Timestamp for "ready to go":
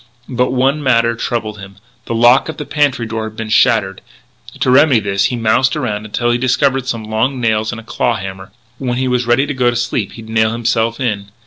9.27-9.69